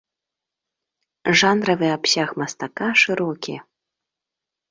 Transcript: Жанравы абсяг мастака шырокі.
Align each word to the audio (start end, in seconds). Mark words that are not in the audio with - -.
Жанравы 1.41 1.87
абсяг 1.97 2.29
мастака 2.43 2.89
шырокі. 3.01 3.55